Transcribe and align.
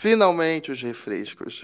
Finalmente 0.00 0.72
os 0.72 0.80
refrescos. 0.80 1.62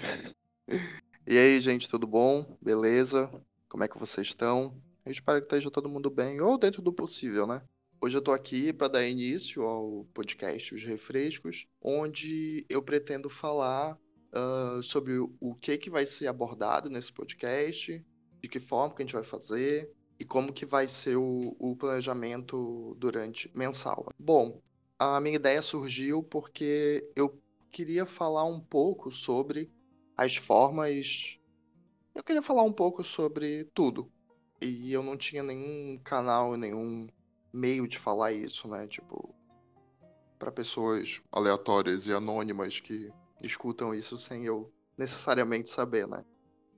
E 1.26 1.38
aí, 1.38 1.58
gente, 1.58 1.88
tudo 1.88 2.06
bom? 2.06 2.44
Beleza? 2.60 3.32
Como 3.66 3.82
é 3.82 3.88
que 3.88 3.98
vocês 3.98 4.26
estão? 4.26 4.76
Eu 5.06 5.10
espero 5.10 5.38
que 5.40 5.46
esteja 5.46 5.70
todo 5.70 5.88
mundo 5.88 6.10
bem, 6.10 6.38
ou 6.42 6.58
dentro 6.58 6.82
do 6.82 6.92
possível, 6.92 7.46
né? 7.46 7.62
Hoje 7.98 8.14
eu 8.14 8.20
tô 8.20 8.32
aqui 8.32 8.74
para 8.74 8.88
dar 8.88 9.08
início 9.08 9.62
ao 9.62 10.06
podcast 10.12 10.74
Os 10.74 10.84
Refrescos, 10.84 11.64
onde 11.80 12.66
eu 12.68 12.82
pretendo 12.82 13.30
falar 13.30 13.98
uh, 14.34 14.82
sobre 14.82 15.18
o 15.18 15.54
que, 15.54 15.78
que 15.78 15.88
vai 15.88 16.04
ser 16.04 16.26
abordado 16.26 16.90
nesse 16.90 17.10
podcast, 17.10 18.04
de 18.42 18.48
que 18.50 18.60
forma 18.60 18.94
que 18.94 19.02
a 19.02 19.06
gente 19.06 19.14
vai 19.14 19.24
fazer 19.24 19.90
e 20.20 20.26
como 20.26 20.52
que 20.52 20.66
vai 20.66 20.86
ser 20.88 21.16
o, 21.16 21.56
o 21.58 21.74
planejamento 21.74 22.94
durante 22.98 23.50
mensal. 23.56 24.12
Bom, 24.18 24.60
a 24.98 25.18
minha 25.22 25.36
ideia 25.36 25.62
surgiu 25.62 26.22
porque 26.22 27.02
eu 27.16 27.40
queria 27.76 28.06
falar 28.06 28.46
um 28.46 28.58
pouco 28.58 29.10
sobre 29.10 29.70
as 30.16 30.34
formas. 30.34 31.38
Eu 32.14 32.24
queria 32.24 32.40
falar 32.40 32.62
um 32.62 32.72
pouco 32.72 33.04
sobre 33.04 33.64
tudo. 33.74 34.10
E 34.62 34.90
eu 34.90 35.02
não 35.02 35.14
tinha 35.14 35.42
nenhum 35.42 36.00
canal, 36.02 36.56
nenhum 36.56 37.06
meio 37.52 37.86
de 37.86 37.98
falar 37.98 38.32
isso, 38.32 38.66
né? 38.66 38.86
Tipo, 38.86 39.34
para 40.38 40.50
pessoas 40.50 41.20
aleatórias 41.30 42.06
e 42.06 42.14
anônimas 42.14 42.80
que 42.80 43.12
escutam 43.42 43.94
isso 43.94 44.16
sem 44.16 44.46
eu 44.46 44.72
necessariamente 44.96 45.68
saber, 45.68 46.08
né? 46.08 46.24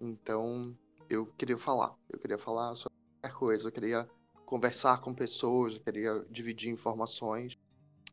Então, 0.00 0.76
eu 1.08 1.26
queria 1.26 1.56
falar. 1.56 1.94
Eu 2.10 2.18
queria 2.18 2.38
falar 2.38 2.74
sobre 2.74 2.98
qualquer 3.20 3.38
coisa. 3.38 3.68
Eu 3.68 3.72
queria 3.72 4.10
conversar 4.44 5.00
com 5.00 5.14
pessoas, 5.14 5.74
eu 5.74 5.80
queria 5.80 6.24
dividir 6.28 6.72
informações. 6.72 7.56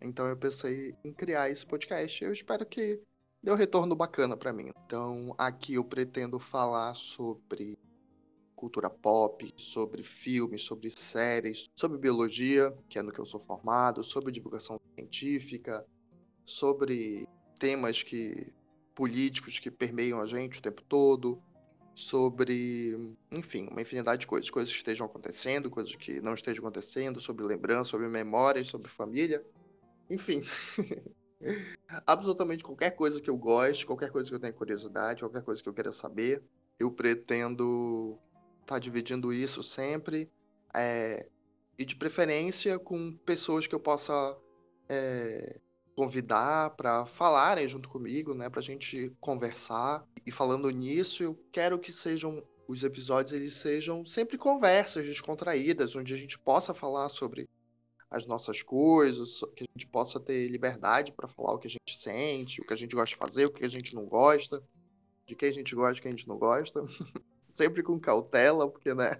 Então 0.01 0.27
eu 0.27 0.37
pensei 0.37 0.95
em 1.03 1.13
criar 1.13 1.49
esse 1.49 1.65
podcast. 1.65 2.23
Eu 2.23 2.31
espero 2.31 2.65
que 2.65 3.01
dê 3.41 3.51
um 3.51 3.55
retorno 3.55 3.95
bacana 3.95 4.35
para 4.35 4.53
mim. 4.53 4.71
Então 4.85 5.33
aqui 5.37 5.75
eu 5.75 5.83
pretendo 5.83 6.39
falar 6.39 6.93
sobre 6.93 7.77
cultura 8.55 8.89
pop, 8.89 9.53
sobre 9.57 10.01
filmes, 10.01 10.63
sobre 10.63 10.89
séries, 10.89 11.65
sobre 11.75 11.97
biologia, 11.97 12.75
que 12.89 12.97
é 12.97 13.01
no 13.01 13.11
que 13.11 13.19
eu 13.19 13.25
sou 13.25 13.39
formado, 13.39 14.03
sobre 14.03 14.31
divulgação 14.31 14.79
científica, 14.95 15.85
sobre 16.45 17.27
temas 17.59 18.01
que 18.01 18.51
políticos 18.95 19.59
que 19.59 19.69
permeiam 19.69 20.21
a 20.21 20.25
gente 20.25 20.59
o 20.59 20.61
tempo 20.61 20.81
todo, 20.83 21.41
sobre, 21.93 22.97
enfim, 23.31 23.67
uma 23.69 23.81
infinidade 23.81 24.21
de 24.21 24.27
coisas, 24.27 24.49
coisas 24.49 24.71
que 24.71 24.77
estejam 24.77 25.05
acontecendo, 25.05 25.69
coisas 25.69 25.95
que 25.95 26.21
não 26.21 26.33
estejam 26.33 26.63
acontecendo, 26.63 27.19
sobre 27.19 27.43
lembrança, 27.43 27.91
sobre 27.91 28.07
memórias, 28.07 28.67
sobre 28.67 28.89
família. 28.89 29.45
Enfim. 30.09 30.41
Absolutamente 32.05 32.63
qualquer 32.63 32.91
coisa 32.91 33.21
que 33.21 33.29
eu 33.29 33.37
goste, 33.37 33.85
qualquer 33.85 34.09
coisa 34.09 34.29
que 34.29 34.35
eu 34.35 34.39
tenha 34.39 34.53
curiosidade, 34.53 35.21
qualquer 35.21 35.43
coisa 35.43 35.61
que 35.61 35.69
eu 35.69 35.73
queira 35.73 35.91
saber, 35.91 36.43
eu 36.79 36.91
pretendo 36.91 38.17
estar 38.61 38.75
tá 38.75 38.79
dividindo 38.79 39.31
isso 39.31 39.61
sempre. 39.61 40.31
É, 40.73 41.27
e 41.77 41.85
de 41.85 41.95
preferência 41.95 42.79
com 42.79 43.15
pessoas 43.25 43.67
que 43.67 43.75
eu 43.75 43.79
possa 43.79 44.37
é, 44.89 45.59
convidar 45.95 46.71
para 46.71 47.05
falarem 47.05 47.67
junto 47.67 47.89
comigo, 47.89 48.33
né, 48.33 48.49
para 48.49 48.59
a 48.59 48.63
gente 48.63 49.15
conversar. 49.19 50.03
E 50.25 50.31
falando 50.31 50.69
nisso, 50.69 51.23
eu 51.23 51.39
quero 51.51 51.79
que 51.79 51.91
sejam 51.91 52.43
os 52.67 52.83
episódios 52.83 53.33
eles 53.33 53.53
sejam 53.55 54.05
sempre 54.05 54.37
conversas 54.37 55.05
descontraídas, 55.05 55.95
onde 55.95 56.13
a 56.13 56.17
gente 56.17 56.37
possa 56.39 56.73
falar 56.73 57.09
sobre 57.09 57.47
as 58.09 58.25
nossas 58.25 58.61
coisas, 58.61 59.41
que 59.55 59.63
a 59.63 59.67
gente 59.75 59.87
possa 59.87 60.19
ter 60.19 60.47
liberdade 60.47 61.11
para 61.11 61.27
falar 61.27 61.53
o 61.53 61.57
que 61.57 61.67
a 61.67 61.69
gente 61.69 61.97
sente, 61.97 62.61
o 62.61 62.65
que 62.65 62.73
a 62.73 62.77
gente 62.77 62.95
gosta 62.95 63.13
de 63.13 63.19
fazer, 63.19 63.45
o 63.45 63.51
que 63.51 63.65
a 63.65 63.69
gente 63.69 63.95
não 63.95 64.05
gosta, 64.05 64.63
de 65.27 65.35
quem 65.35 65.49
a 65.49 65.53
gente 65.53 65.75
gosta, 65.75 65.95
de 65.95 66.01
quem 66.01 66.09
a 66.09 66.15
gente 66.15 66.27
não 66.27 66.37
gosta, 66.37 66.85
sempre 67.41 67.83
com 67.83 67.99
cautela, 67.99 68.69
porque 68.69 68.93
né. 68.93 69.11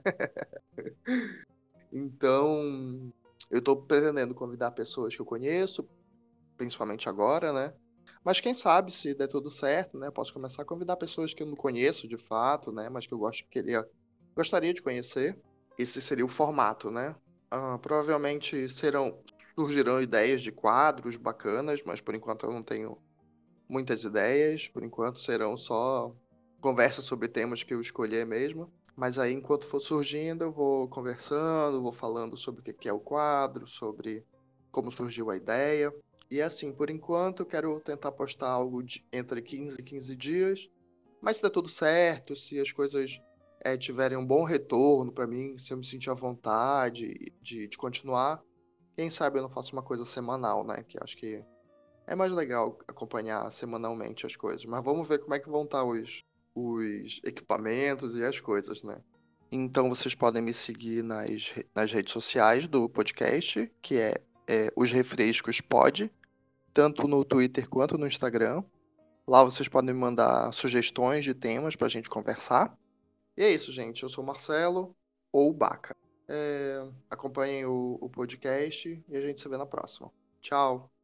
então, 1.92 3.12
eu 3.50 3.60
estou 3.60 3.82
pretendendo 3.82 4.36
convidar 4.36 4.72
pessoas 4.72 5.16
que 5.16 5.22
eu 5.22 5.26
conheço, 5.26 5.88
principalmente 6.58 7.10
agora, 7.10 7.52
né? 7.52 7.74
Mas 8.24 8.40
quem 8.40 8.54
sabe 8.54 8.92
se 8.92 9.14
der 9.14 9.28
tudo 9.28 9.52
certo, 9.52 9.98
né? 9.98 10.10
Posso 10.10 10.34
começar 10.34 10.64
a 10.64 10.66
convidar 10.66 10.98
pessoas 10.98 11.34
que 11.34 11.44
eu 11.44 11.48
não 11.48 11.56
conheço 11.56 12.08
de 12.08 12.18
fato, 12.18 12.72
né? 12.72 12.90
Mas 12.90 13.06
que 13.06 13.14
eu 13.14 13.20
gosto, 13.20 13.48
queria, 13.50 13.88
gostaria 14.36 14.74
de 14.74 14.82
conhecer. 14.82 15.40
Esse 15.78 16.02
seria 16.02 16.26
o 16.26 16.30
formato, 16.30 16.90
né? 16.90 17.16
Uh, 17.54 17.80
provavelmente 17.80 18.68
serão 18.70 19.18
surgirão 19.58 20.02
ideias 20.02 20.42
de 20.42 20.52
quadros 20.52 21.16
bacanas, 21.16 21.82
mas 21.86 22.02
por 22.02 22.14
enquanto 22.14 22.46
eu 22.46 22.52
não 22.52 22.62
tenho 22.62 22.98
muitas 23.68 24.04
ideias. 24.04 24.68
Por 24.68 24.84
enquanto 24.84 25.20
serão 25.20 25.56
só 25.56 26.14
conversas 26.60 27.06
sobre 27.06 27.28
temas 27.28 27.64
que 27.64 27.74
eu 27.74 27.82
escolher 27.82 28.26
mesmo. 28.26 28.72
Mas 28.96 29.18
aí, 29.18 29.34
enquanto 29.34 29.66
for 29.66 29.80
surgindo, 29.80 30.44
eu 30.44 30.52
vou 30.52 30.88
conversando, 30.88 31.82
vou 31.82 31.92
falando 31.92 32.38
sobre 32.38 32.62
o 32.62 32.64
que 32.64 32.88
é 32.88 32.94
o 32.94 33.00
quadro, 33.00 33.68
sobre 33.68 34.26
como 34.72 34.92
surgiu 34.92 35.30
a 35.30 35.38
ideia. 35.38 35.94
E 36.30 36.42
assim, 36.42 36.72
por 36.72 36.90
enquanto, 36.90 37.42
eu 37.42 37.46
quero 37.46 37.80
tentar 37.82 38.12
postar 38.14 38.50
algo 38.50 38.82
de, 38.82 39.06
entre 39.12 39.42
15 39.42 39.80
e 39.80 39.84
15 39.84 40.16
dias. 40.16 40.70
Mas 41.22 41.38
se 41.38 41.44
der 41.44 41.50
tudo 41.50 41.70
certo, 41.70 42.36
se 42.36 42.60
as 42.60 42.72
coisas 42.72 43.20
é, 43.66 43.76
tiverem 43.76 44.16
um 44.16 44.26
bom 44.26 44.44
retorno 44.44 45.12
para 45.12 45.26
mim, 45.26 45.58
se 45.58 45.74
eu 45.74 45.78
me 45.78 45.84
sentir 45.84 46.12
à 46.12 46.14
vontade 46.14 47.16
de, 47.42 47.68
de 47.68 47.78
continuar, 47.80 48.40
quem 48.96 49.10
sabe 49.10 49.40
eu 49.40 49.42
não 49.42 49.50
faço 49.50 49.74
uma 49.74 49.82
coisa 49.82 50.06
semanal, 50.06 50.64
né? 50.64 50.84
Que 50.88 51.04
acho 51.04 51.18
que 51.18 51.44
é 52.06 52.16
mais 52.16 52.32
legal 52.32 52.78
acompanhar 52.88 53.52
semanalmente 53.52 54.24
as 54.24 54.36
coisas. 54.36 54.64
Mas 54.66 54.84
vamos 54.84 55.08
ver 55.08 55.18
como 55.18 55.34
é 55.34 55.40
que 55.40 55.50
vão 55.50 55.64
estar 55.64 55.84
os, 55.84 56.24
os 56.54 57.20
equipamentos 57.26 58.16
e 58.16 58.24
as 58.24 58.40
coisas, 58.40 58.84
né? 58.84 59.02
Então 59.52 59.90
vocês 59.90 60.14
podem 60.14 60.44
me 60.44 60.54
seguir 60.54 61.04
nas, 61.04 61.52
nas 61.74 61.92
redes 61.92 62.14
sociais 62.14 62.68
do 62.68 62.88
podcast, 62.88 63.72
que 63.82 63.98
é, 63.98 64.14
é 64.48 64.72
Os 64.76 64.92
Refrescos 64.92 65.60
Pod, 65.60 66.12
tanto 66.72 67.08
no 67.08 67.26
Twitter 67.26 67.68
quanto 67.68 67.98
no 67.98 68.06
Instagram. 68.06 68.64
Lá 69.28 69.44
vocês 69.44 69.68
podem 69.68 69.92
me 69.92 70.00
mandar 70.00 70.54
sugestões 70.54 71.24
de 71.24 71.34
temas 71.34 71.76
para 71.76 71.88
a 71.88 71.90
gente 71.90 72.08
conversar. 72.08 72.78
E 73.38 73.44
é 73.44 73.52
isso, 73.52 73.72
gente. 73.72 74.04
Eu 74.04 74.10
sou 74.10 74.24
o 74.24 74.28
Marcelo, 74.28 74.96
ou 75.32 75.54
Baca. 75.54 75.96
É, 76.28 76.88
acompanhem 77.10 77.66
o, 77.66 77.98
o 78.02 78.10
podcast 78.10 79.04
e 79.08 79.16
a 79.16 79.22
gente 79.22 79.42
se 79.42 79.50
vê 79.50 79.58
na 79.58 79.66
próxima. 79.66 80.12
Tchau! 80.42 80.95